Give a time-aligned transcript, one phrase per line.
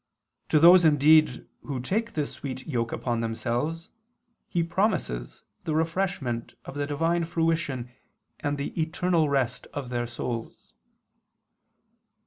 [0.49, 3.89] To those indeed who take this sweet yoke upon themselves
[4.49, 7.91] He promises the refreshment of the divine fruition
[8.39, 10.73] and the eternal rest of their souls.